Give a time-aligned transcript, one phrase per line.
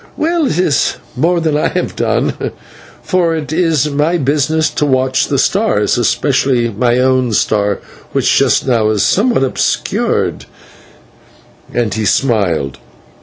[0.17, 2.33] "Well, it is more than I have done,
[3.03, 7.77] for it is my business to watch the stars, especially my own star,
[8.11, 10.45] which just now is somewhat obscured,"
[11.71, 12.79] and he smiled.